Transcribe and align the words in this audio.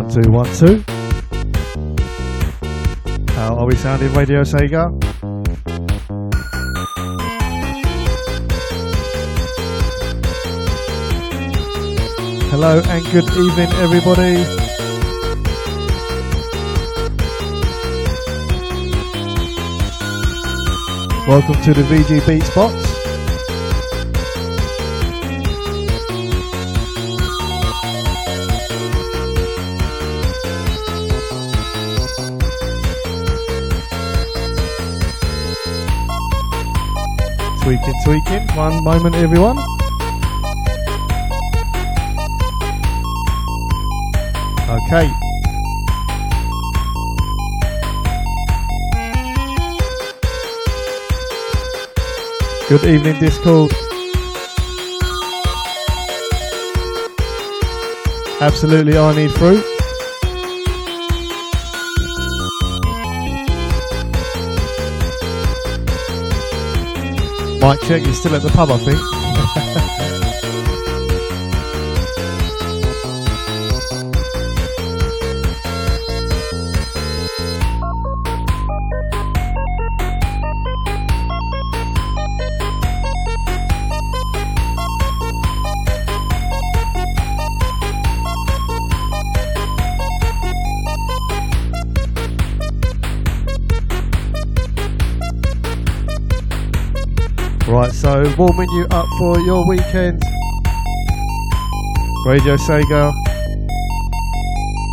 One, 0.00 0.08
two, 0.08 0.30
one, 0.30 0.54
two. 0.54 0.82
How 3.34 3.54
are 3.54 3.66
we 3.66 3.74
sounding, 3.74 4.10
Radio 4.14 4.40
Sega? 4.40 4.88
Hello 12.48 12.80
and 12.88 13.04
good 13.12 13.28
evening, 13.28 13.70
everybody. 13.74 14.36
Welcome 21.28 21.62
to 21.62 21.74
the 21.74 21.82
VG 21.82 22.26
Beats 22.26 22.54
box. 22.54 22.89
Tweaking, 37.70 37.94
tweaking. 38.04 38.48
One 38.56 38.82
moment, 38.82 39.14
everyone. 39.14 39.56
Okay. 44.68 45.08
Good 52.68 52.84
evening, 52.86 53.20
Discord. 53.20 53.70
Absolutely, 58.40 58.98
I 58.98 59.14
need 59.14 59.30
fruit. 59.30 59.79
Mike, 67.60 67.80
check, 67.82 68.02
you're 68.04 68.14
still 68.14 68.34
at 68.34 68.40
the 68.40 68.48
pub, 68.48 68.70
I 68.70 68.78
think. 68.78 69.19
Warming 98.40 98.70
you 98.70 98.86
up 98.90 99.06
for 99.18 99.38
your 99.40 99.68
weekend. 99.68 100.22
Radio 102.24 102.56
Sega. 102.56 103.12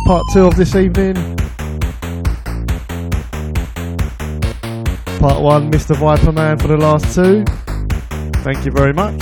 Part 0.04 0.22
two 0.34 0.44
of 0.44 0.54
this 0.54 0.74
evening. 0.76 1.14
Part 5.18 5.40
one, 5.40 5.72
Mr. 5.72 5.96
Viper 5.96 6.30
Man 6.30 6.58
for 6.58 6.68
the 6.68 6.76
last 6.76 7.14
two. 7.14 7.42
Thank 8.42 8.66
you 8.66 8.70
very 8.70 8.92
much. 8.92 9.18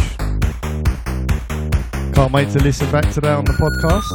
Can't 2.12 2.32
wait 2.32 2.50
to 2.50 2.58
listen 2.58 2.90
back 2.90 3.08
to 3.12 3.20
that 3.20 3.38
on 3.38 3.44
the 3.44 3.52
podcast. 3.52 4.10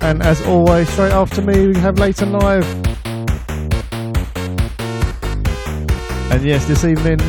And 0.00 0.22
as 0.22 0.40
always, 0.46 0.88
straight 0.88 1.12
after 1.12 1.42
me, 1.42 1.66
we 1.66 1.76
have 1.76 1.98
Leighton 1.98 2.32
Live. 2.32 2.91
And 6.32 6.42
yes, 6.44 6.64
this 6.64 6.82
evening 6.82 7.20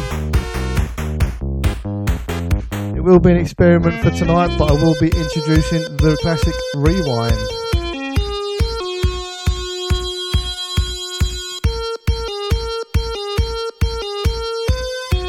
it 2.96 3.02
will 3.02 3.20
be 3.20 3.32
an 3.32 3.38
experiment 3.38 4.02
for 4.02 4.12
tonight, 4.12 4.58
but 4.58 4.72
I 4.72 4.74
will 4.82 4.96
be 4.98 5.08
introducing 5.08 5.82
the 5.98 6.18
classic 6.22 6.54
rewind. 6.74 7.36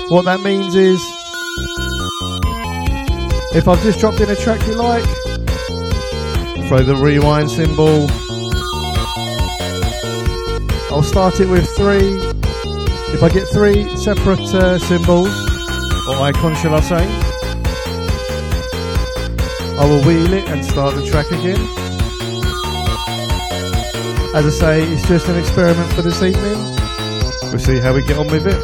What 0.08 0.24
that 0.26 0.40
means 0.44 0.76
is 0.76 1.00
if 3.56 3.66
I've 3.66 3.82
just 3.82 3.98
dropped 3.98 4.20
in 4.20 4.30
a 4.30 4.36
track 4.36 4.64
you 4.68 4.74
like, 4.74 5.02
throw 6.68 6.84
the 6.84 6.94
rewind 6.94 7.50
symbol. 7.50 8.06
I'll 10.92 11.02
start 11.02 11.40
it 11.40 11.48
with 11.48 11.68
three, 11.70 12.33
if 13.14 13.22
I 13.22 13.28
get 13.28 13.46
three 13.48 13.96
separate 13.96 14.40
uh, 14.40 14.76
symbols, 14.76 15.28
or 16.08 16.16
icons 16.16 16.58
shall 16.58 16.74
I 16.74 16.80
say, 16.80 17.06
I 19.78 19.86
will 19.88 20.02
wheel 20.04 20.32
it 20.32 20.48
and 20.48 20.64
start 20.64 20.96
the 20.96 21.06
track 21.06 21.26
again. 21.30 21.60
As 24.34 24.44
I 24.44 24.50
say, 24.50 24.82
it's 24.82 25.06
just 25.06 25.28
an 25.28 25.38
experiment 25.38 25.92
for 25.92 26.02
this 26.02 26.22
evening. 26.22 26.58
We'll 27.50 27.60
see 27.60 27.78
how 27.78 27.94
we 27.94 28.04
get 28.04 28.18
on 28.18 28.26
with 28.26 28.48
it. 28.48 28.58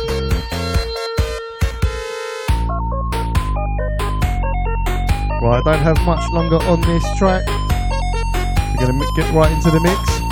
Right, 5.41 5.63
I 5.65 5.73
don't 5.73 5.83
have 5.83 6.05
much 6.05 6.29
longer 6.33 6.57
on 6.67 6.81
this 6.81 7.05
track. 7.17 7.47
We're 7.47 8.87
going 8.87 8.99
to 8.99 9.13
get 9.15 9.33
right 9.33 9.53
into 9.53 9.71
the 9.71 9.79
mix. 9.81 10.30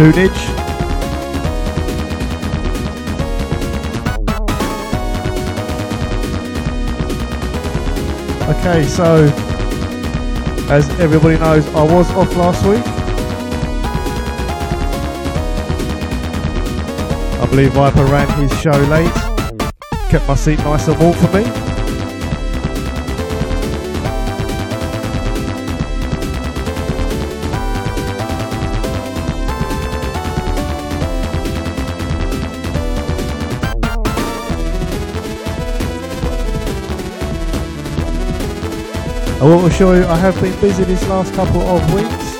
Tunage. 0.00 0.30
Okay, 8.48 8.82
so 8.84 9.26
as 10.70 10.88
everybody 11.00 11.38
knows, 11.38 11.66
I 11.74 11.82
was 11.82 12.10
off 12.12 12.34
last 12.34 12.64
week. 12.64 12.82
I 17.42 17.46
believe 17.50 17.72
Viper 17.72 18.04
ran 18.06 18.28
his 18.40 18.58
show 18.58 18.70
late, 18.70 19.12
kept 20.08 20.26
my 20.26 20.34
seat 20.34 20.60
nice 20.60 20.88
and 20.88 20.98
warm 20.98 21.12
for 21.12 21.30
me. 21.36 21.69
I 39.40 39.44
to 39.70 39.70
show 39.74 39.94
you 39.94 40.04
I 40.04 40.16
have 40.16 40.38
been 40.42 40.60
busy 40.60 40.84
this 40.84 41.02
last 41.08 41.32
couple 41.32 41.62
of 41.62 41.94
weeks, 41.94 42.36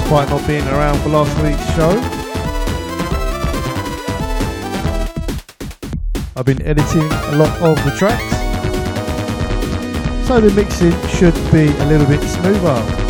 despite 0.00 0.30
not 0.30 0.46
being 0.46 0.66
around 0.66 0.98
for 1.00 1.10
last 1.10 1.36
week's 1.42 1.62
show. 1.76 1.90
I've 6.34 6.46
been 6.46 6.62
editing 6.62 7.02
a 7.02 7.36
lot 7.36 7.60
of 7.60 7.76
the 7.84 7.94
tracks, 7.98 8.34
so 10.26 10.40
the 10.40 10.50
mixing 10.54 10.98
should 11.08 11.34
be 11.52 11.66
a 11.66 11.84
little 11.84 12.06
bit 12.06 12.22
smoother. 12.22 13.03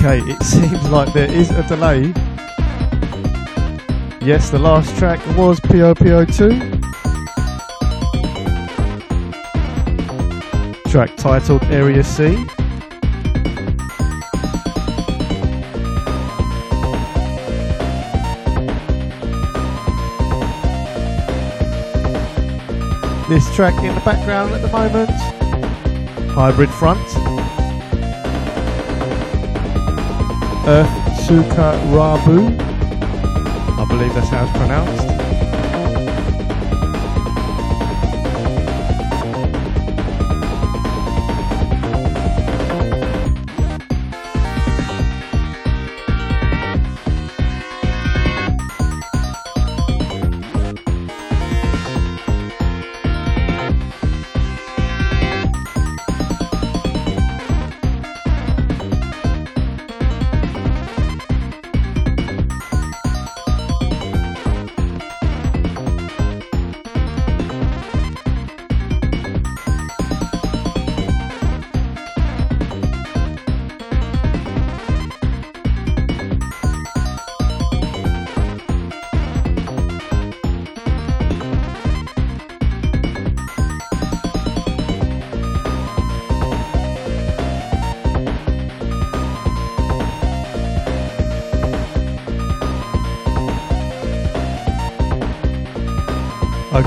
Okay, 0.00 0.20
it 0.30 0.40
seems 0.44 0.88
like 0.90 1.12
there 1.12 1.28
is 1.28 1.50
a 1.50 1.66
delay. 1.66 2.14
Yes, 4.20 4.48
the 4.48 4.58
last 4.60 4.96
track 4.96 5.18
was 5.36 5.58
POPO2. 5.58 6.80
Track 10.88 11.16
titled 11.16 11.64
Area 11.64 12.04
C. 12.04 12.36
This 23.28 23.52
track 23.52 23.74
in 23.82 23.96
the 23.96 24.02
background 24.04 24.54
at 24.54 24.62
the 24.62 24.68
moment, 24.68 25.10
Hybrid 26.30 26.70
Front. 26.70 27.17
Suka 31.28 31.76
Rabu. 31.92 32.58
I 33.78 33.84
believe 33.86 34.14
that's 34.14 34.30
how 34.30 34.44
it's 34.44 34.56
pronounced. 34.56 35.17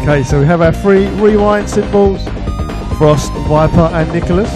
Okay, 0.01 0.24
so 0.24 0.39
we 0.39 0.48
have 0.48 0.62
our 0.62 0.74
three 0.74 1.07
rewind 1.21 1.69
symbols 1.69 2.24
Frost, 2.98 3.31
Viper, 3.48 3.88
and 3.94 4.12
Nicholas. 4.12 4.50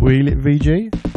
Wheel 0.00 0.28
it 0.28 0.38
VG. 0.38 1.09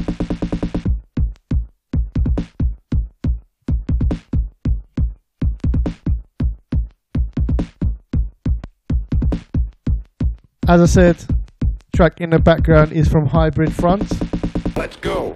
As 10.73 10.81
I 10.81 10.85
said, 10.87 11.23
track 11.95 12.19
in 12.19 12.31
the 12.31 12.39
background 12.39 12.93
is 12.93 13.07
from 13.07 13.27
Hybrid 13.27 13.71
Front. 13.71 14.11
Let's 14.75 14.95
go. 14.95 15.35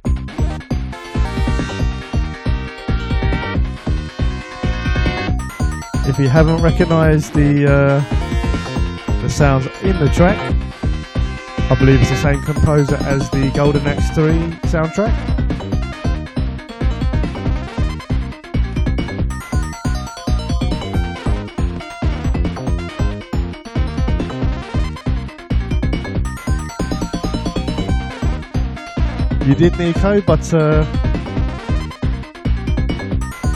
If 6.10 6.18
you 6.18 6.28
haven't 6.28 6.64
recognised 6.64 7.36
the 7.36 7.72
uh, 7.72 9.22
the 9.22 9.30
sounds 9.30 9.68
in 9.84 10.00
the 10.00 10.10
track, 10.10 10.40
I 11.70 11.76
believe 11.78 12.02
it's 12.02 12.10
the 12.10 12.16
same 12.16 12.42
composer 12.42 12.96
as 12.96 13.30
the 13.30 13.52
Golden 13.54 13.86
Axe 13.86 14.10
3 14.16 14.32
soundtrack. 14.72 15.37
You 29.48 29.56
did, 29.56 29.80
Nico, 29.80 30.20
but 30.20 30.54
uh, 30.54 30.86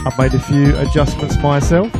I've 0.06 0.18
made 0.18 0.32
a 0.32 0.40
few 0.40 0.74
adjustments 0.78 1.36
myself. 1.42 1.92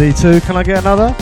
I 0.00 0.12
see 0.12 0.22
two. 0.22 0.40
Can 0.40 0.56
I 0.56 0.62
get 0.62 0.78
another? 0.78 1.14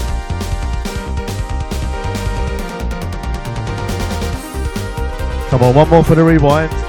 Come 5.50 5.62
on, 5.64 5.74
one 5.74 5.88
more 5.88 6.04
for 6.04 6.14
the 6.14 6.22
rewind. 6.22 6.87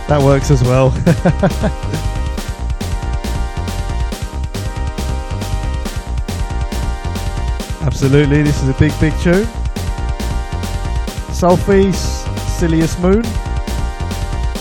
that 0.09 0.19
works 0.21 0.51
as 0.51 0.61
well. 0.63 0.89
Absolutely, 7.81 8.43
this 8.43 8.61
is 8.61 8.67
a 8.67 8.73
big, 8.73 8.91
big 8.99 9.13
tune. 9.21 9.45
Southeast 11.33 12.27
Silliest 12.59 12.99
Moon, 12.99 13.23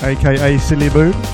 aka 0.05 0.59
Silly 0.59 0.91
Moon. 0.91 1.32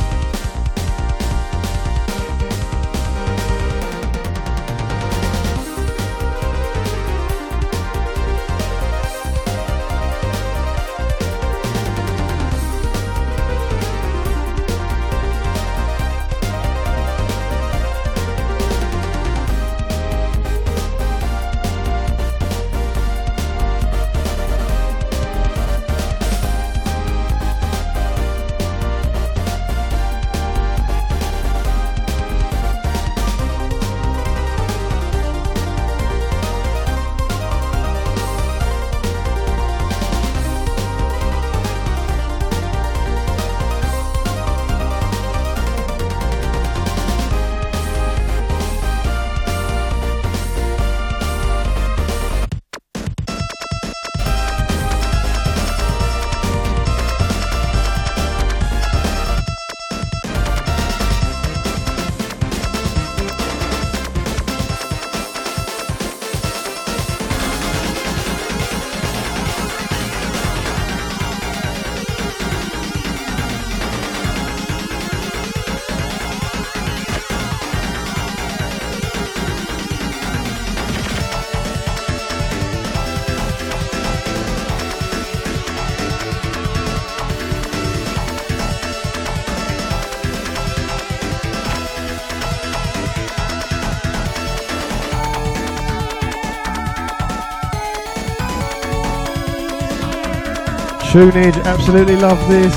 Tunage, 101.18 101.60
absolutely 101.64 102.14
love 102.14 102.38
this. 102.48 102.72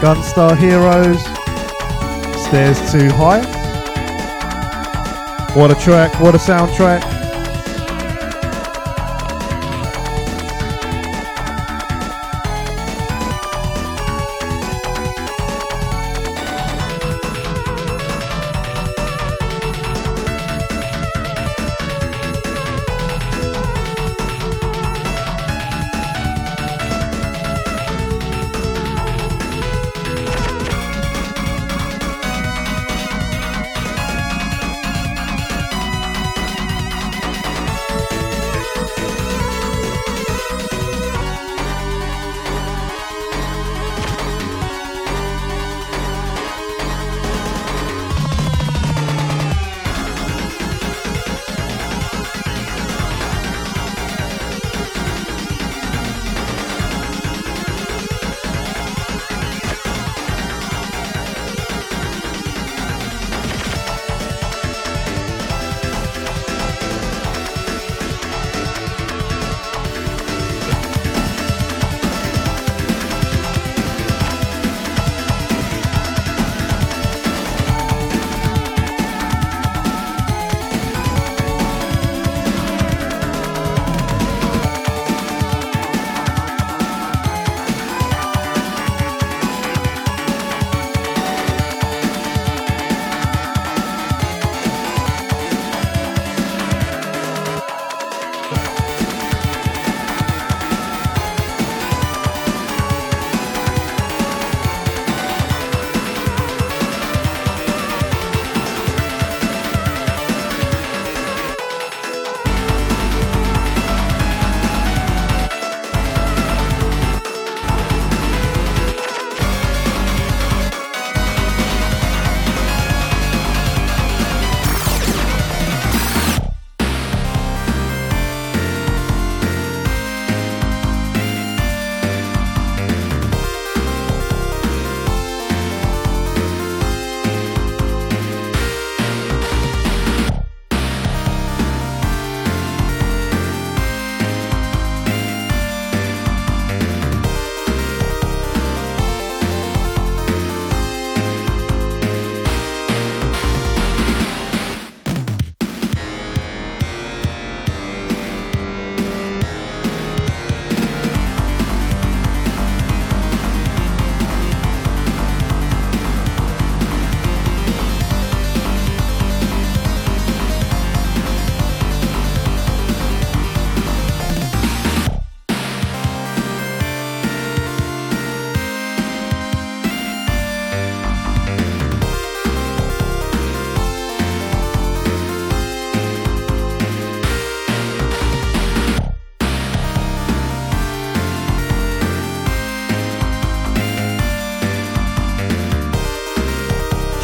Gunstar 0.00 0.56
Heroes, 0.56 1.20
Stairs 2.46 2.78
Too 2.92 3.10
High. 3.10 3.42
What 5.56 5.72
a 5.72 5.74
track, 5.74 6.20
what 6.20 6.36
a 6.36 6.38
soundtrack. 6.38 7.21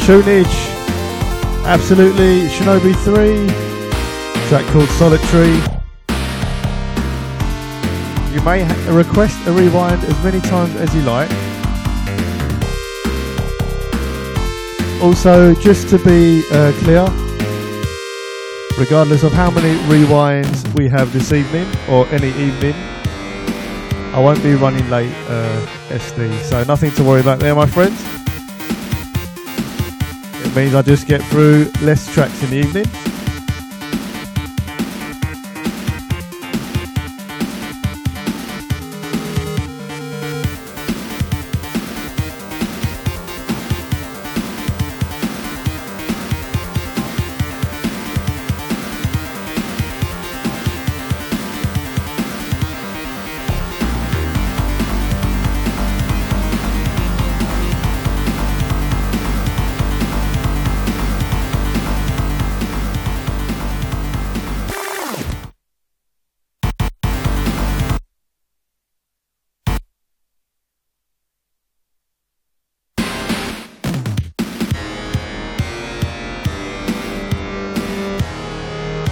Tunage. 0.09 0.57
Absolutely, 1.67 2.47
Shinobi 2.47 2.95
3, 3.05 3.45
track 4.49 4.65
called 4.73 4.89
Solitary. 4.97 5.53
You 8.33 8.41
may 8.41 8.65
request 8.91 9.37
a 9.45 9.51
rewind 9.51 10.03
as 10.05 10.23
many 10.23 10.39
times 10.39 10.75
as 10.77 10.95
you 10.95 11.03
like. 11.03 11.29
Also, 15.03 15.53
just 15.61 15.89
to 15.89 15.99
be 15.99 16.41
uh, 16.53 16.71
clear, 16.79 17.05
regardless 18.79 19.21
of 19.21 19.31
how 19.31 19.51
many 19.51 19.77
rewinds 19.93 20.67
we 20.73 20.89
have 20.89 21.13
this 21.13 21.31
evening 21.31 21.67
or 21.87 22.07
any 22.07 22.29
evening, 22.29 22.73
I 24.15 24.19
won't 24.19 24.41
be 24.41 24.55
running 24.55 24.89
late 24.89 25.13
uh, 25.27 25.67
SD, 25.89 26.41
so 26.41 26.63
nothing 26.63 26.89
to 26.93 27.03
worry 27.03 27.21
about 27.21 27.37
there, 27.37 27.53
my 27.53 27.67
friends. 27.67 28.18
Means 30.59 30.75
I 30.75 30.81
just 30.81 31.07
get 31.07 31.21
through 31.21 31.71
less 31.81 32.13
tracks 32.13 32.43
in 32.43 32.49
the 32.49 32.57
evening. 32.57 33.18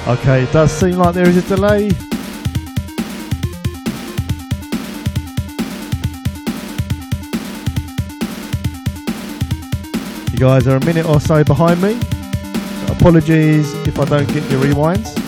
Okay, 0.07 0.43
it 0.43 0.53
does 0.53 0.71
seem 0.71 0.95
like 0.95 1.13
there 1.13 1.27
is 1.27 1.35
a 1.35 1.41
delay. 1.53 1.87
You 10.31 10.37
guys 10.37 10.65
are 10.65 10.77
a 10.77 10.85
minute 10.85 11.05
or 11.05 11.19
so 11.19 11.43
behind 11.43 11.81
me. 11.81 11.99
Apologies 12.87 13.73
if 13.85 13.99
I 13.99 14.05
don't 14.05 14.27
get 14.33 14.49
your 14.49 14.61
rewinds. 14.63 15.26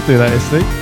Could 0.00 0.06
do 0.06 0.16
that, 0.16 0.32
SD. 0.32 0.79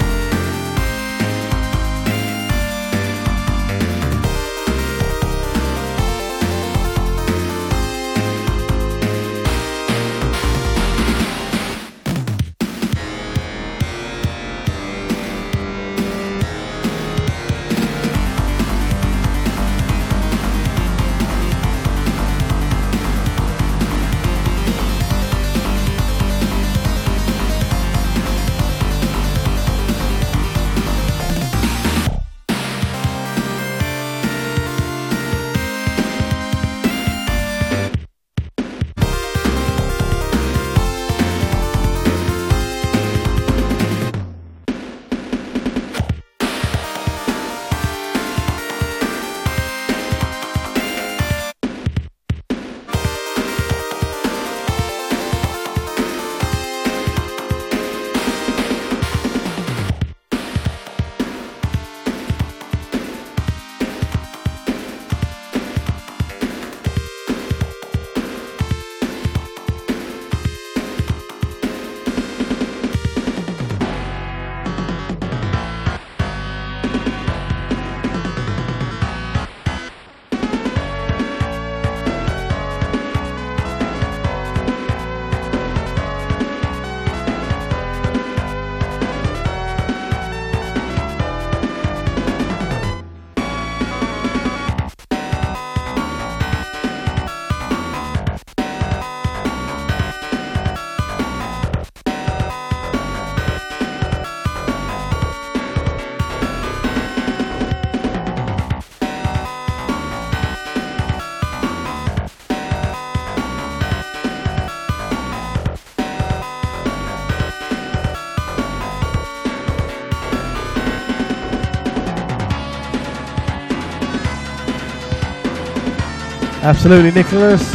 Absolutely, 126.69 127.11
Nicholas. 127.13 127.75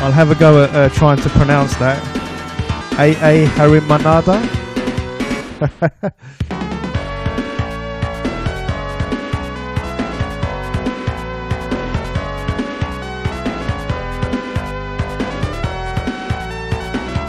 I'll 0.00 0.10
have 0.10 0.30
a 0.30 0.34
go 0.34 0.64
at 0.64 0.74
uh, 0.74 0.88
trying 0.88 1.18
to 1.18 1.28
pronounce 1.28 1.76
that. 1.76 2.02
A.A. 2.98 3.44
Harimanada. 3.44 4.40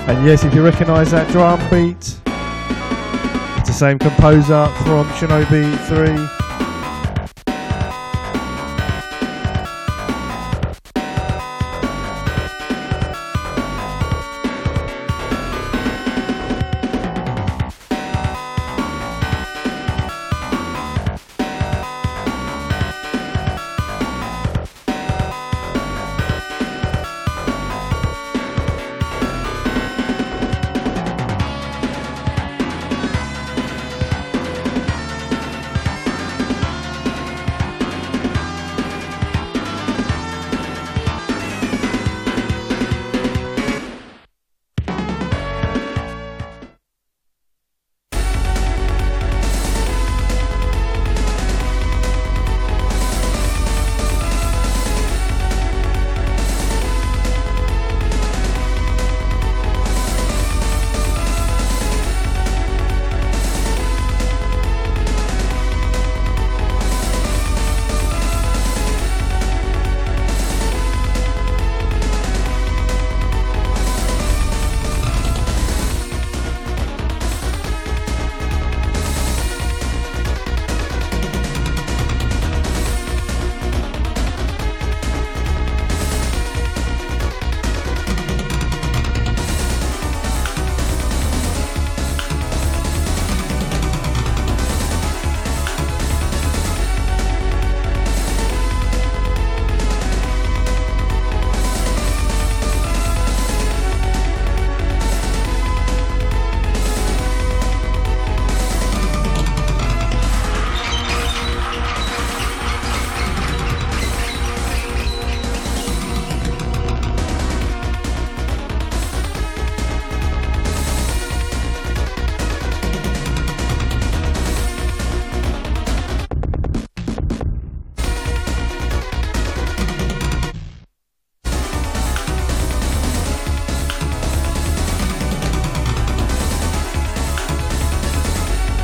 And 0.08 0.26
yes, 0.26 0.46
if 0.46 0.54
you 0.54 0.64
recognise 0.64 1.12
that 1.12 1.30
drum 1.32 1.60
beat, 1.70 1.98
it's 3.58 3.68
the 3.68 3.74
same 3.74 4.00
composer 4.00 4.68
from 4.84 5.06
Shinobi 5.10 5.78
3. 5.88 6.41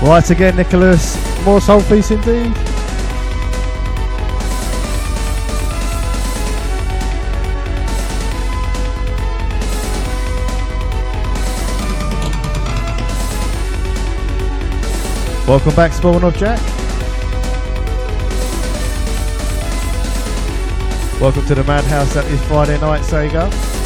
Right 0.08 0.30
again, 0.30 0.56
Nicholas. 0.56 1.18
More 1.44 1.60
soul 1.60 1.82
piece 1.82 2.12
indeed. 2.12 2.56
Welcome 15.46 15.76
back, 15.76 15.92
Spawn 15.92 16.34
Jack. 16.36 16.58
Welcome 21.20 21.46
to 21.48 21.56
the 21.56 21.66
Madhouse 21.66 22.16
at 22.16 22.24
this 22.24 22.42
Friday 22.46 22.80
night, 22.80 23.02
Sega. 23.02 23.77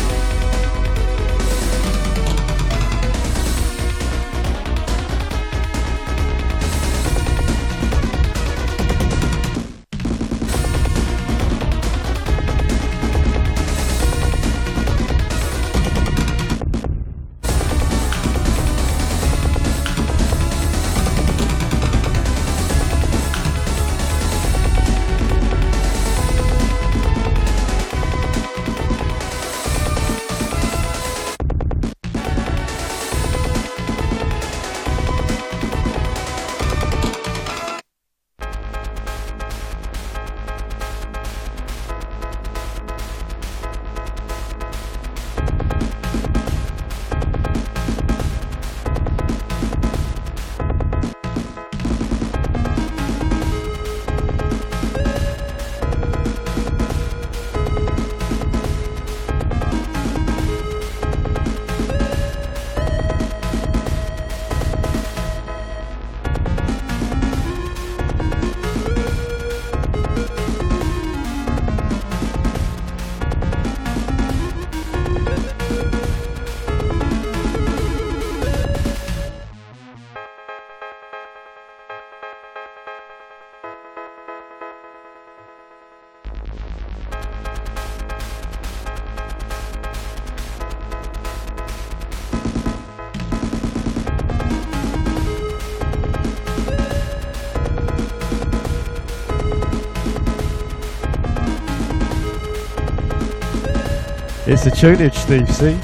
It's 104.51 104.65
the 104.65 104.69
tunage, 104.69 105.15
Steve, 105.15 105.49
see? 105.49 105.79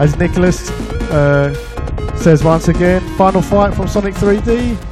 As 0.00 0.16
Nicholas 0.16 0.72
uh, 1.12 1.54
says 2.16 2.42
once 2.42 2.66
again, 2.66 3.00
final 3.16 3.42
fight 3.42 3.74
from 3.74 3.86
Sonic 3.86 4.14
3D. 4.14 4.91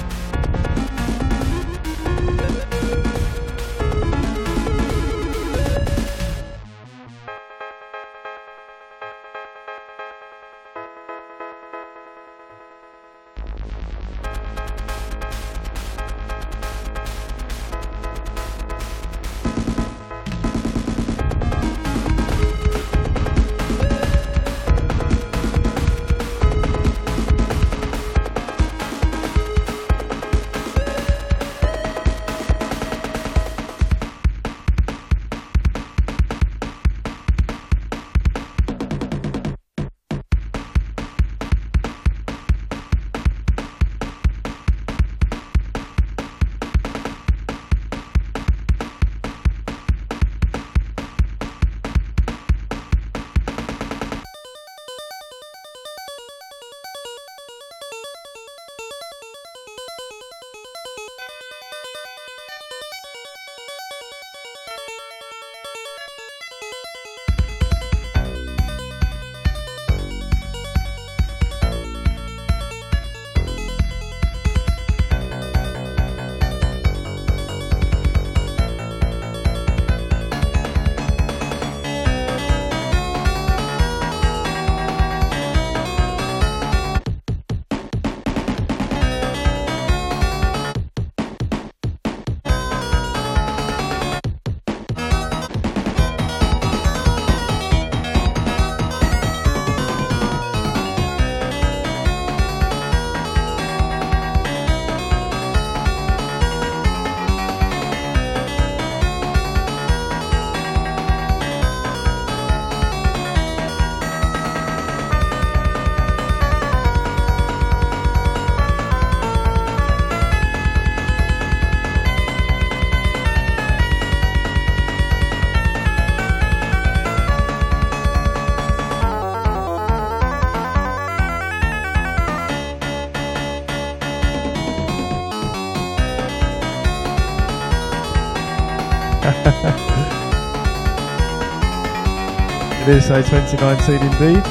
It 142.90 142.96
is 142.96 143.08
a 143.08 143.22
2019 143.22 144.02
indeed. 144.02 144.42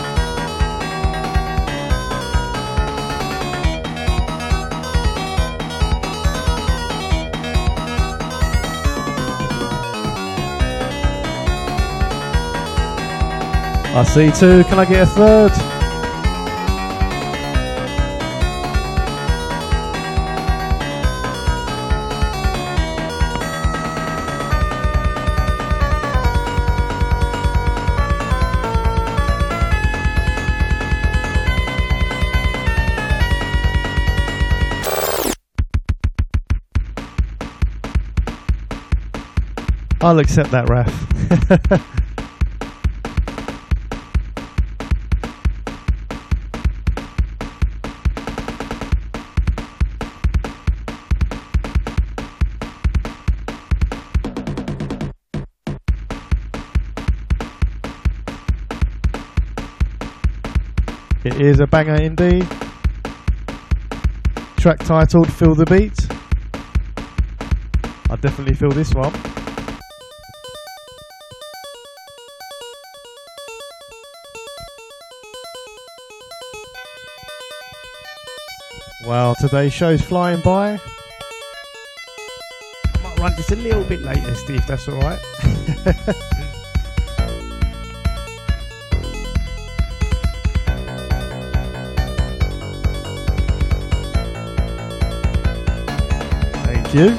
I 13.94 14.04
see 14.08 14.32
two. 14.32 14.64
Can 14.64 14.80
I 14.80 14.86
get 14.86 15.04
a 15.04 15.06
third? 15.06 15.79
I'll 40.10 40.18
accept 40.18 40.50
that, 40.50 40.68
Raf. 40.68 40.90
It 61.24 61.40
is 61.40 61.60
a 61.60 61.68
banger 61.68 62.02
indeed. 62.02 62.48
Track 64.58 64.80
titled 64.80 65.32
Feel 65.32 65.54
the 65.54 65.66
Beat. 65.66 65.94
I 68.10 68.16
definitely 68.16 68.56
feel 68.56 68.72
this 68.72 68.92
one. 68.96 69.29
Well, 79.10 79.34
today's 79.34 79.74
show's 79.74 80.04
flying 80.04 80.40
by. 80.42 80.74
I 82.94 83.02
might 83.02 83.20
run 83.20 83.36
just 83.36 83.52
a 83.52 83.56
little 83.56 83.84
bit 83.84 84.04
later, 84.04 84.36
Steve, 84.36 84.64
that's 84.68 84.88
alright. 84.88 85.18
Thank 96.64 96.94
you. 96.94 97.16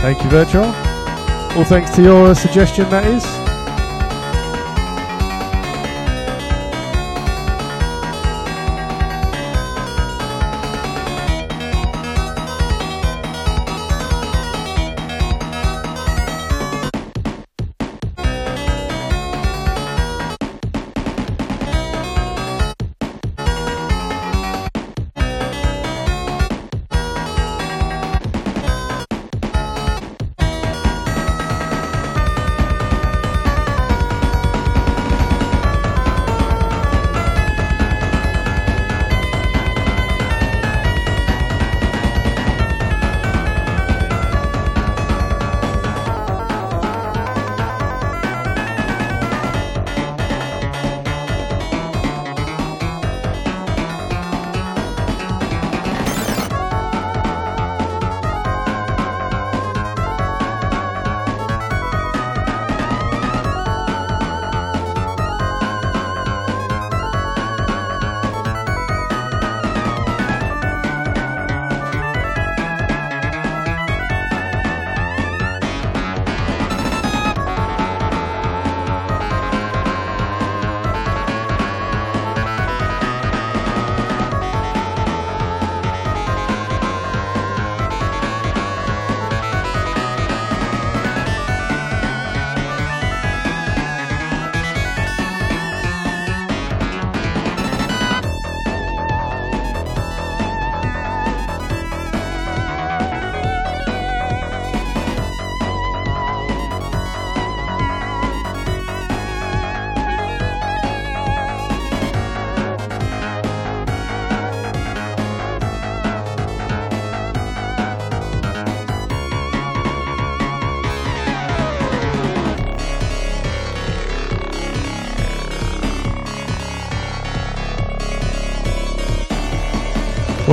Thank 0.00 0.24
you, 0.24 0.30
Virtual. 0.30 0.64
All 0.64 1.64
thanks 1.66 1.94
to 1.94 2.02
your 2.02 2.34
suggestion, 2.34 2.90
that 2.90 3.06
is. 3.06 3.37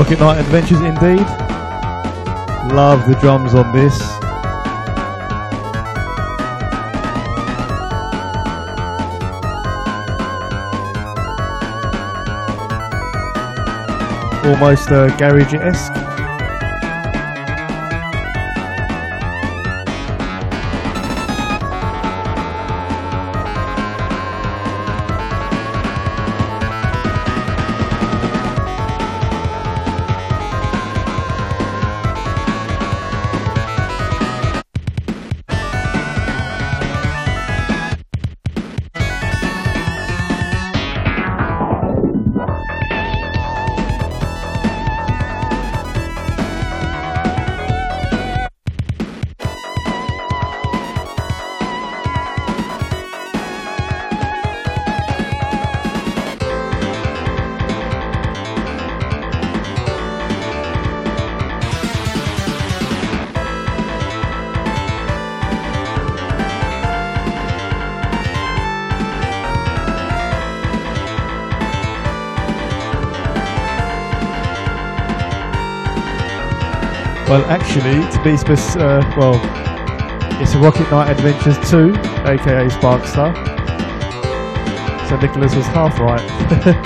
Rocket 0.05 0.19
Knight 0.19 0.37
Adventures 0.37 0.81
indeed. 0.81 1.25
Love 2.75 3.07
the 3.07 3.17
drums 3.19 3.55
on 3.55 3.73
this. 3.73 3.99
Almost 14.45 14.91
uh, 14.91 15.07
garage-esque. 15.17 16.04
Actually, 77.47 78.01
to 78.11 78.23
be 78.23 78.35
specific, 78.35 78.81
uh, 78.81 79.13
well, 79.17 79.39
it's 80.41 80.53
a 80.55 80.59
Rocket 80.59 80.89
Knight 80.89 81.11
Adventures 81.11 81.57
2, 81.69 81.91
aka 82.25 82.67
Sparkster. 82.69 83.33
So 85.07 85.17
Nicholas 85.17 85.55
was 85.55 85.65
half 85.67 85.99
right. 85.99 86.75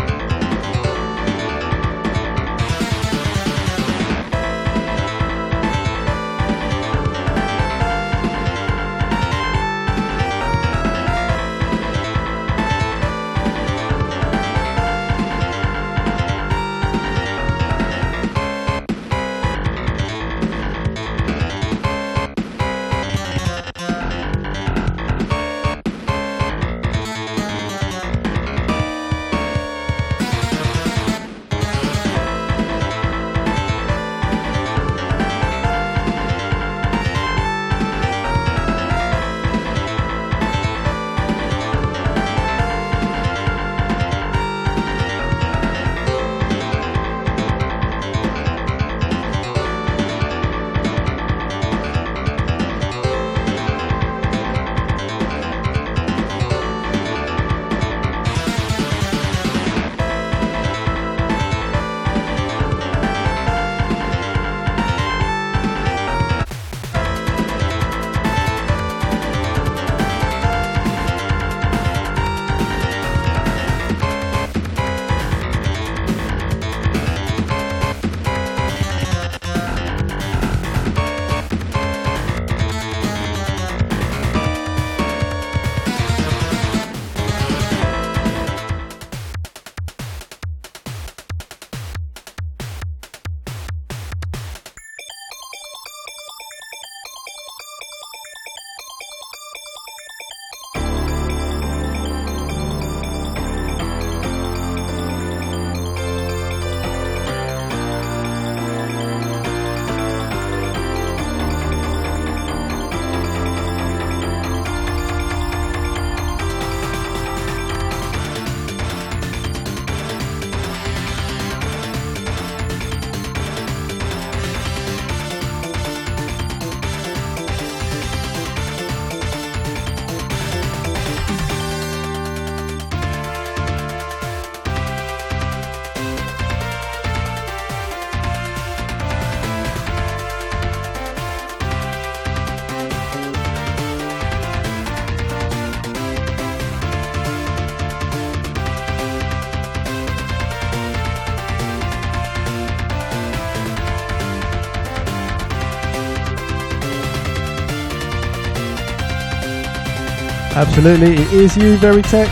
Absolutely, 160.59 161.13
it 161.13 161.31
is 161.31 161.55
you, 161.55 161.77
Veritex. 161.77 162.27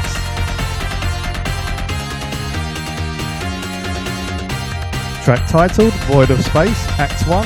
Track 5.23 5.47
titled 5.47 5.93
Void 6.11 6.31
of 6.31 6.43
Space, 6.43 6.89
Act 6.99 7.25
1. 7.25 7.45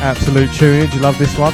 Absolute 0.00 0.48
tunage, 0.48 0.94
you 0.94 1.00
love 1.00 1.18
this 1.18 1.36
one. 1.36 1.52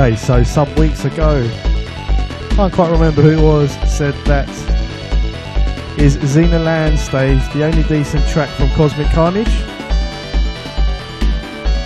Okay, 0.00 0.16
so 0.16 0.42
some 0.42 0.74
weeks 0.76 1.04
ago, 1.04 1.46
can't 2.52 2.72
quite 2.72 2.90
remember 2.90 3.20
who 3.20 3.32
it 3.32 3.42
was, 3.42 3.70
said 3.86 4.14
that 4.24 4.48
is 5.98 6.16
Xenoland 6.16 6.96
Stage 6.96 7.42
the 7.52 7.64
only 7.64 7.82
decent 7.82 8.26
track 8.26 8.48
from 8.56 8.70
Cosmic 8.70 9.08
Carnage? 9.08 9.46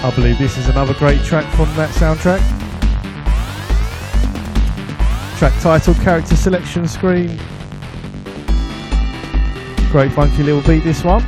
I 0.04 0.12
believe 0.14 0.38
this 0.38 0.56
is 0.56 0.68
another 0.68 0.94
great 0.94 1.24
track 1.24 1.44
from 1.56 1.66
that 1.74 1.90
soundtrack. 1.90 2.38
Track 5.36 5.60
title, 5.60 5.94
character 5.94 6.36
selection 6.36 6.86
screen. 6.86 7.36
Great 9.90 10.12
funky 10.12 10.44
little 10.44 10.62
beat 10.62 10.84
this 10.84 11.02
one. 11.02 11.26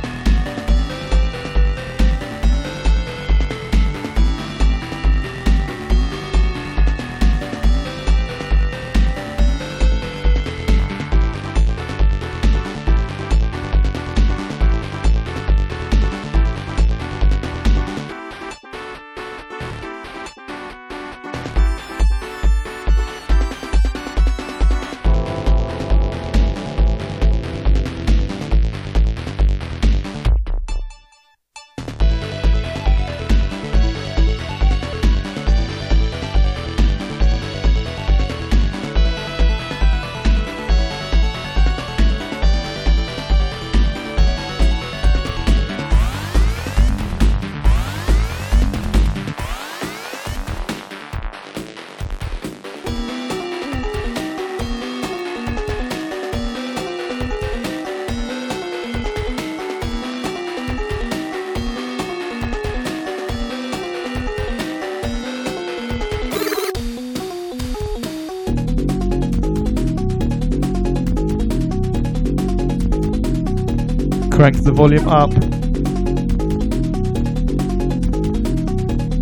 Crank 74.51 74.63
the 74.63 74.71
volume 74.71 75.09
up. 75.09 75.29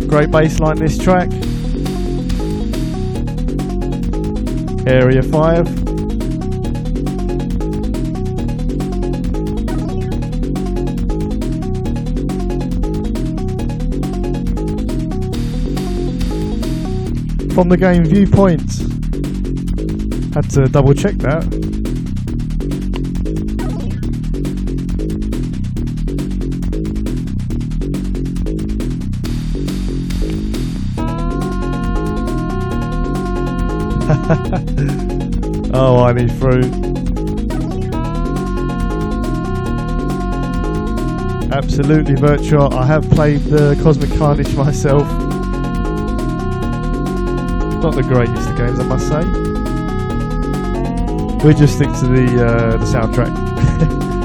Great 0.08 0.30
bass 0.30 0.60
line 0.60 0.76
this 0.76 0.96
track. 0.96 1.28
Area 4.86 5.22
5. 5.22 5.66
from 17.52 17.70
the 17.70 17.76
game 17.76 18.04
viewpoint. 18.04 18.60
Had 20.34 20.48
to 20.50 20.68
double 20.68 20.92
check 20.94 21.14
that. 21.14 21.65
Oh, 35.76 36.02
I 36.02 36.12
need 36.12 36.32
through. 36.32 36.64
Absolutely 41.52 42.14
virtual. 42.16 42.72
I 42.74 42.86
have 42.86 43.08
played 43.10 43.40
the 43.40 43.78
Cosmic 43.82 44.10
Carnage 44.18 44.54
myself 44.54 45.06
not 47.86 47.94
the 47.94 48.02
greatest 48.02 48.48
of 48.50 48.56
games, 48.56 48.80
I 48.80 48.84
must 48.84 49.06
say. 49.06 49.22
We 51.46 51.54
just 51.54 51.76
stick 51.76 51.88
to 51.88 52.06
the 52.08 52.44
uh, 52.44 52.76
the 52.78 52.84
soundtrack. 52.84 54.06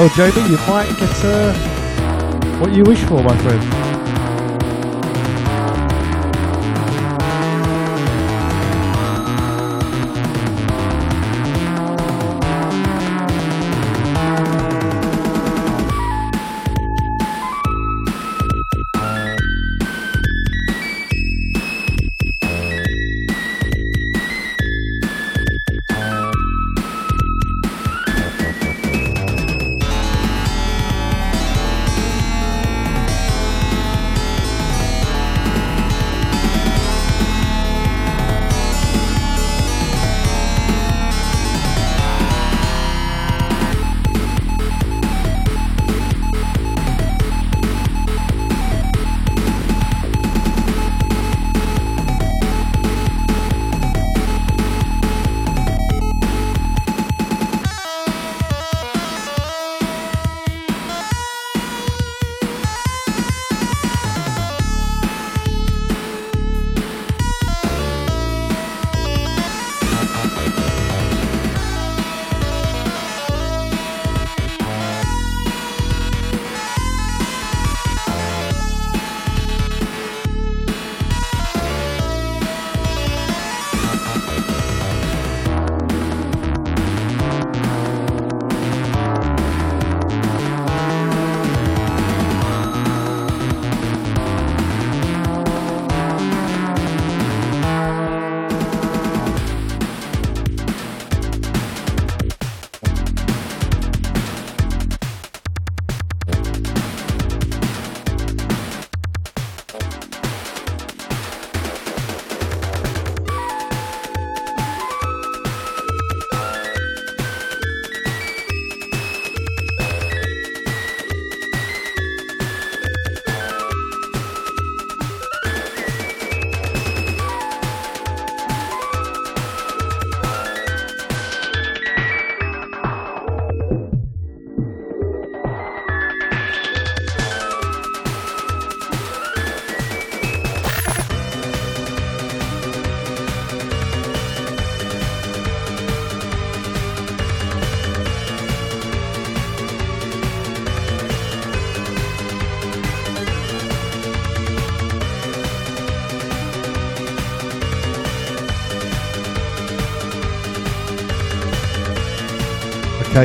Well, 0.00 0.08
Jamie, 0.16 0.48
you 0.48 0.56
might 0.66 0.88
get 0.98 1.24
uh, 1.26 1.52
what 2.58 2.72
you 2.72 2.84
wish 2.84 3.04
for, 3.04 3.22
my 3.22 3.36
friend. 3.36 3.79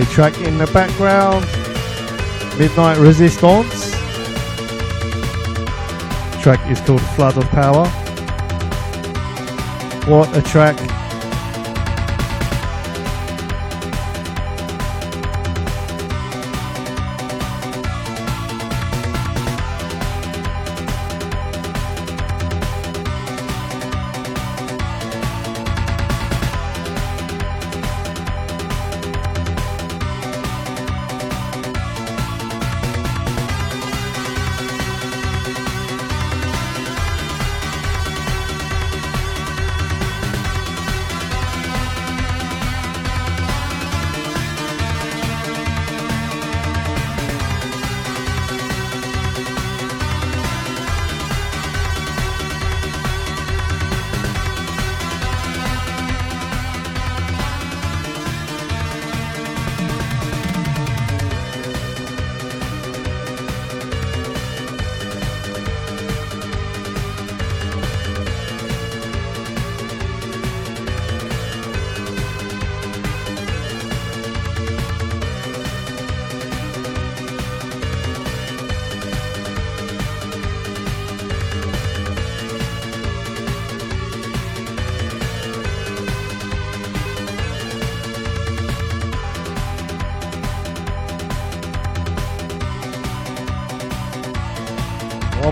Track 0.04 0.38
in 0.42 0.58
the 0.58 0.68
background. 0.68 1.46
Midnight 2.60 2.98
Resistance. 2.98 3.92
Track 6.42 6.70
is 6.70 6.82
called 6.82 7.02
Flood 7.16 7.38
of 7.38 7.48
Power. 7.50 7.88
What 10.08 10.36
a 10.36 10.42
track. 10.42 10.95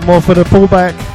More 0.06 0.22
for 0.22 0.34
the 0.34 0.44
pullback. 0.44 1.13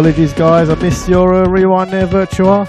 Apologies, 0.00 0.32
guys, 0.32 0.70
I 0.70 0.76
missed 0.76 1.10
your 1.10 1.34
uh, 1.34 1.46
rewind 1.46 1.90
there, 1.90 2.06
Virtua. 2.06 2.66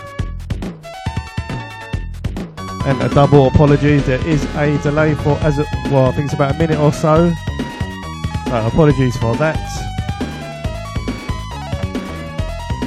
And 2.85 3.01
a 3.01 3.07
double 3.07 3.47
apologies, 3.47 4.05
there 4.05 4.27
is 4.27 4.43
a 4.55 4.77
delay 4.83 5.15
for, 5.15 5.37
as 5.37 5.57
it, 5.57 5.65
well, 5.85 6.07
I 6.07 6.11
think 6.11 6.25
it's 6.25 6.33
about 6.33 6.55
a 6.55 6.57
minute 6.57 6.77
or 6.77 6.91
so. 6.91 7.33
So, 8.47 8.67
apologies 8.67 9.15
for 9.15 9.33
that. 9.37 9.55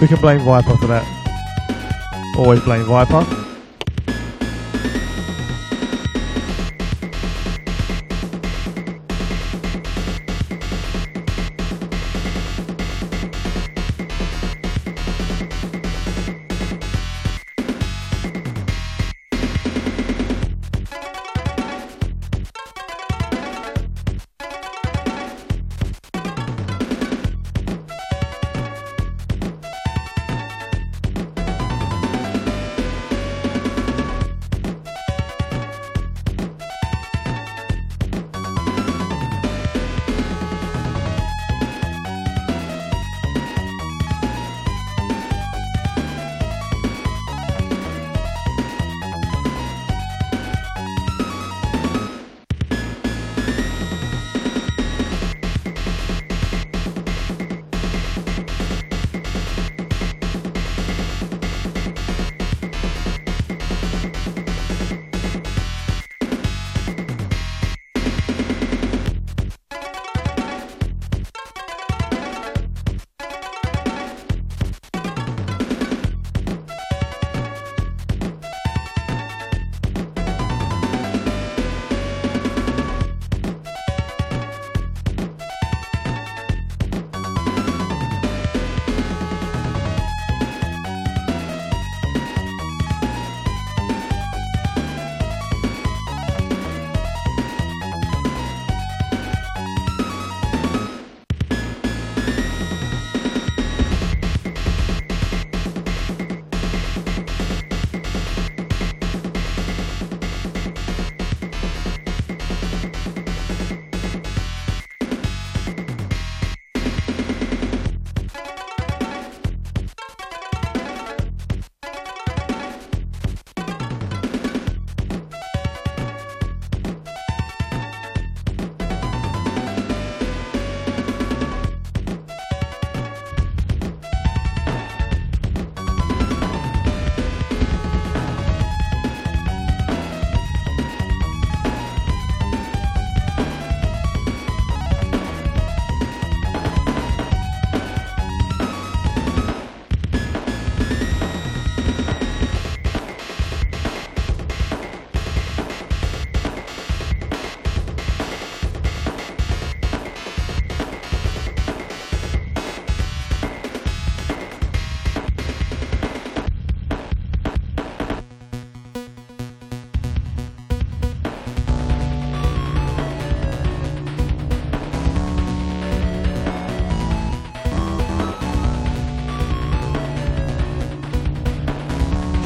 We 0.02 0.08
can 0.08 0.20
blame 0.20 0.40
Viper 0.40 0.76
for 0.76 0.88
that. 0.88 2.36
Always 2.36 2.60
blame 2.60 2.84
Viper. 2.84 3.43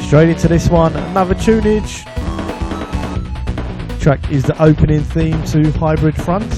Straight 0.09 0.29
into 0.29 0.47
this 0.47 0.67
one, 0.69 0.95
another 0.95 1.35
tunage. 1.35 2.03
Track 4.01 4.31
is 4.31 4.41
the 4.41 4.59
opening 4.59 5.03
theme 5.03 5.43
to 5.43 5.71
Hybrid 5.73 6.15
Front. 6.15 6.49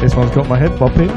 This 0.00 0.14
one's 0.14 0.34
got 0.34 0.48
my 0.48 0.56
head 0.56 0.70
bopping. 0.78 1.10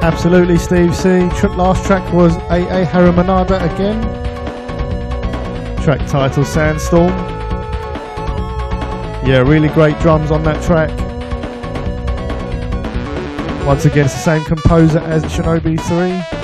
Absolutely, 0.00 0.56
Steve 0.56 0.96
C. 0.96 1.08
Last 1.48 1.84
track 1.84 2.10
was 2.14 2.34
AA 2.48 2.86
Haramanada 2.86 3.74
again. 3.74 4.25
Track 5.86 6.08
title 6.08 6.44
Sandstorm. 6.44 7.10
Yeah, 9.24 9.44
really 9.46 9.68
great 9.68 9.96
drums 10.00 10.32
on 10.32 10.42
that 10.42 10.60
track. 10.64 10.90
Once 13.64 13.84
again, 13.84 14.06
it's 14.06 14.14
the 14.14 14.20
same 14.20 14.44
composer 14.46 14.98
as 14.98 15.22
Shinobi 15.26 15.80
3. 15.80 16.35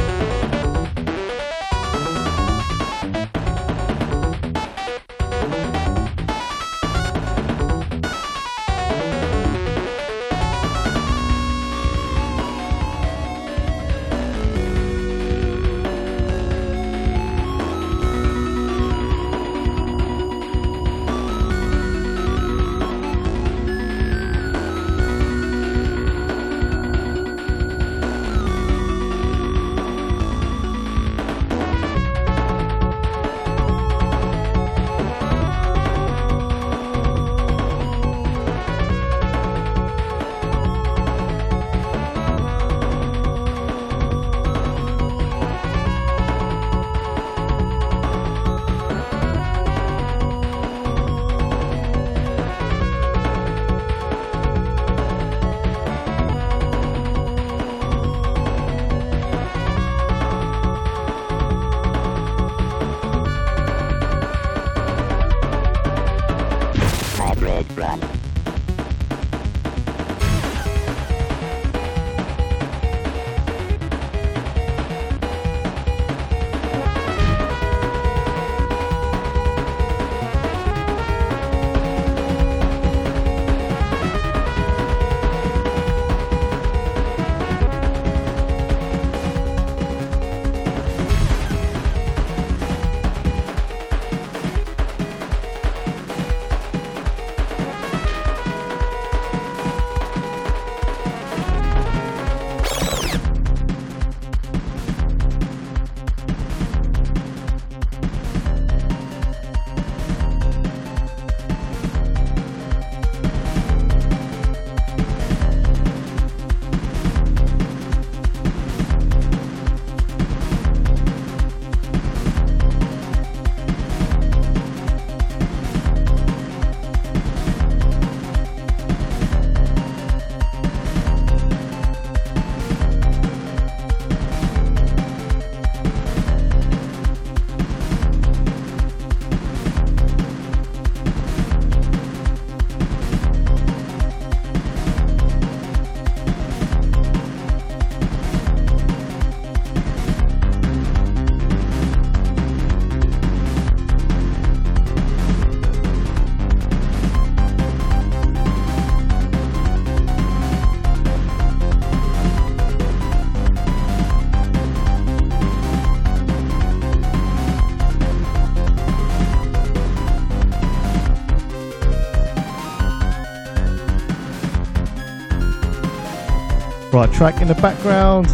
Track 177.07 177.41
in 177.41 177.49
the 177.49 177.55
background. 177.55 178.27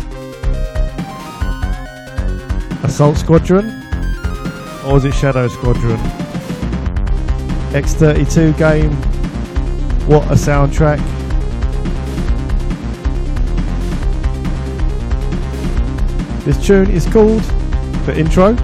Assault 2.84 3.16
Squadron. 3.16 3.66
Or 4.84 4.94
was 4.94 5.04
it 5.04 5.14
Shadow 5.14 5.48
Squadron? 5.48 5.98
X32 7.70 8.56
game. 8.58 8.92
What 10.06 10.24
a 10.24 10.34
soundtrack. 10.34 10.98
This 16.44 16.66
tune 16.66 16.90
is 16.90 17.06
called 17.06 17.42
The 18.06 18.18
Intro. 18.18 18.56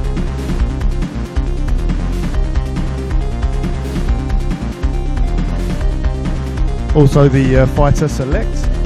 Also 6.95 7.29
the 7.29 7.59
uh, 7.59 7.67
Fighter 7.67 8.09
Select. 8.09 8.84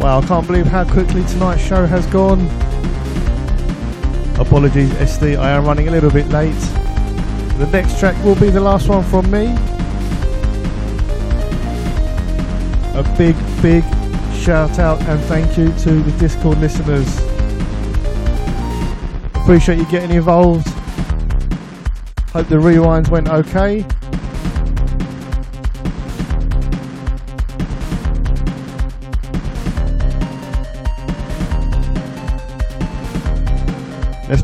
Wow, 0.00 0.20
I 0.20 0.26
can't 0.26 0.46
believe 0.46 0.66
how 0.66 0.84
quickly 0.84 1.22
tonight's 1.24 1.60
show 1.60 1.84
has 1.84 2.06
gone. 2.06 2.40
Apologies, 4.40 4.90
SD, 4.92 5.38
I 5.38 5.50
am 5.50 5.66
running 5.66 5.88
a 5.88 5.90
little 5.90 6.10
bit 6.10 6.26
late. 6.30 6.54
The 7.58 7.68
next 7.70 8.00
track 8.00 8.16
will 8.24 8.34
be 8.36 8.48
the 8.48 8.62
last 8.62 8.88
one 8.88 9.04
from 9.04 9.30
me. 9.30 9.48
A 12.98 13.02
big, 13.18 13.36
big 13.60 13.84
shout 14.34 14.78
out 14.78 15.02
and 15.02 15.20
thank 15.24 15.58
you 15.58 15.70
to 15.80 16.02
the 16.02 16.12
Discord 16.18 16.56
listeners. 16.58 17.18
Appreciate 19.34 19.76
you 19.76 19.86
getting 19.90 20.16
involved. 20.16 20.66
Hope 22.32 22.48
the 22.48 22.56
rewinds 22.56 23.10
went 23.10 23.28
okay. 23.28 23.84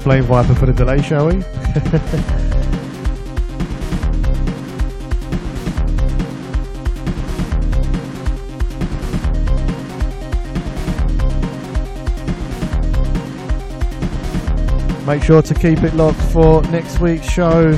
Let's 0.06 0.20
blame 0.20 0.44
Viper 0.44 0.54
for 0.54 0.66
the 0.66 0.72
delay, 0.72 1.02
shall 1.02 1.26
we? 1.26 1.32
Make 15.04 15.24
sure 15.24 15.42
to 15.42 15.54
keep 15.54 15.82
it 15.82 15.94
locked 15.94 16.20
for 16.30 16.62
next 16.70 17.00
week's 17.00 17.28
show. 17.28 17.70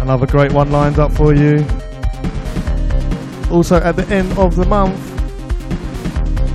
Another 0.00 0.28
great 0.28 0.52
one 0.52 0.70
lined 0.70 1.00
up 1.00 1.10
for 1.10 1.34
you. 1.34 1.66
Also, 3.50 3.78
at 3.78 3.96
the 3.96 4.06
end 4.08 4.38
of 4.38 4.54
the 4.54 4.66
month, 4.66 5.04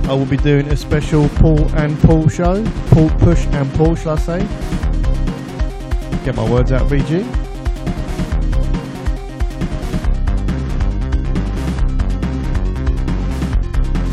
I 0.08 0.14
will 0.14 0.24
be 0.24 0.38
doing 0.38 0.68
a 0.68 0.76
special 0.76 1.28
pull 1.28 1.68
and 1.76 2.00
pull 2.00 2.30
show. 2.30 2.64
Pull, 2.94 3.10
push 3.18 3.44
and 3.46 3.68
pull, 3.74 3.96
shall 3.96 4.12
I 4.12 4.20
say? 4.20 4.38
Get 6.24 6.36
my 6.36 6.48
words 6.48 6.70
out, 6.70 6.88
VG. 6.88 7.24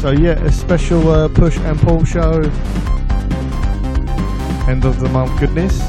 So 0.01 0.09
yeah, 0.09 0.31
a 0.43 0.51
special 0.51 1.11
uh, 1.11 1.27
push 1.27 1.57
and 1.59 1.79
pull 1.79 2.03
show. 2.05 2.41
End 4.67 4.83
of 4.83 4.99
the 4.99 5.09
month 5.09 5.39
goodness. 5.39 5.79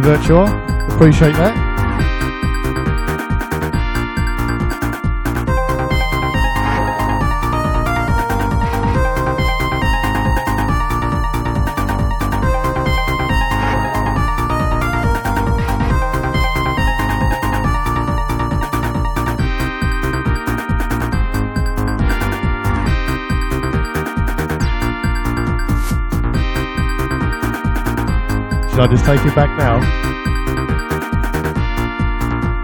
You, 0.00 0.44
Appreciate 0.88 1.34
that. 1.34 1.69
Should 28.80 28.88
I 28.88 28.92
just 28.94 29.04
take 29.04 29.20
it 29.26 29.34
back 29.34 29.50
now? 29.58 29.78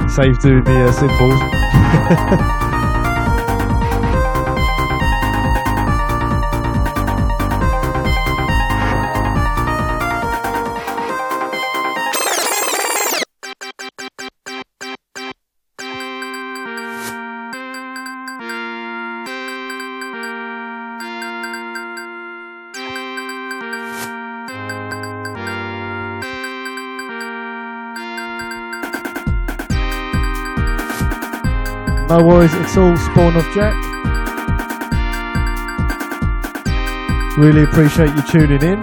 Save 0.08 0.38
doing 0.38 0.64
the 0.64 0.86
uh, 0.88 0.92
symbols. 0.92 2.62
all, 33.18 33.36
of 33.36 33.44
Jack. 33.54 33.74
Really 37.38 37.62
appreciate 37.62 38.10
you 38.14 38.22
tuning 38.22 38.62
in. 38.62 38.80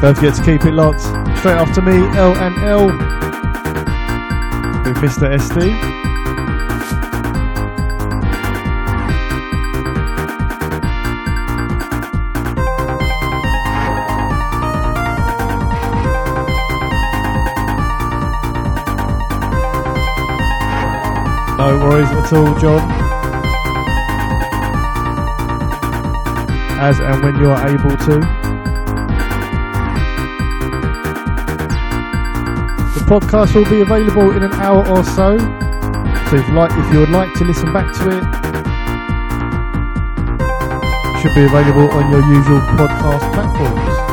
Don't 0.00 0.14
forget 0.14 0.34
to 0.34 0.42
keep 0.44 0.64
it 0.64 0.72
locked. 0.72 1.02
Straight 1.38 1.56
after 1.56 1.82
me, 1.82 1.92
L 2.16 2.34
and 2.36 2.56
L 2.64 2.86
with 4.84 4.96
Mr. 4.98 5.28
SD. 5.38 6.09
No 21.60 21.78
worries 21.78 22.08
at 22.08 22.32
all, 22.32 22.58
John. 22.58 22.80
As 26.80 26.98
and 27.00 27.22
when 27.22 27.36
you 27.36 27.50
are 27.50 27.68
able 27.68 27.98
to. 27.98 28.18
The 32.94 33.04
podcast 33.06 33.54
will 33.54 33.68
be 33.68 33.82
available 33.82 34.30
in 34.30 34.42
an 34.42 34.54
hour 34.54 34.88
or 34.88 35.04
so. 35.04 35.36
So 36.30 36.36
if, 36.36 36.48
like, 36.48 36.72
if 36.72 36.92
you 36.94 37.00
would 37.00 37.10
like 37.10 37.34
to 37.34 37.44
listen 37.44 37.70
back 37.74 37.92
to 37.92 38.08
it, 38.08 38.24
it 41.14 41.20
should 41.20 41.34
be 41.34 41.44
available 41.44 41.90
on 41.90 42.10
your 42.10 42.22
usual 42.24 42.60
podcast 42.78 43.34
platforms. 43.34 44.09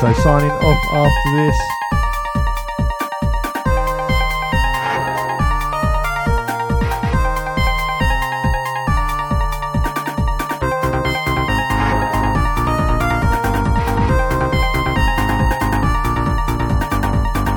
So 0.00 0.12
signing 0.12 0.50
off 0.50 0.78
after 0.92 1.30
this. 1.36 1.58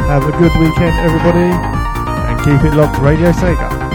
Have 0.07 0.23
a 0.23 0.31
good 0.31 0.51
weekend, 0.59 0.99
everybody, 0.99 1.49
and 1.49 2.39
keep 2.39 2.63
it 2.71 2.75
locked, 2.75 2.99
Radio 2.99 3.31
Sega. 3.31 3.86